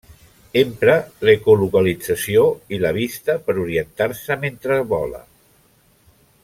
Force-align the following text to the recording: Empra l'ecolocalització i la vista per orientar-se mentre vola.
Empra 0.61 0.95
l'ecolocalització 1.29 2.47
i 2.77 2.81
la 2.87 2.95
vista 2.99 3.37
per 3.49 3.57
orientar-se 3.67 4.39
mentre 4.47 4.83
vola. 4.95 5.25